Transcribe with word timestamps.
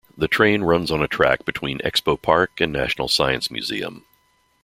The 0.17 0.27
train 0.27 0.63
runs 0.63 0.89
on 0.89 1.03
a 1.03 1.07
track 1.07 1.45
between 1.45 1.77
Expo 1.81 2.19
Park 2.19 2.59
and 2.59 2.73
National 2.73 3.07
Science 3.07 3.51
Museum. 3.51 4.03